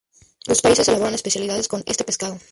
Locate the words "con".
1.67-1.83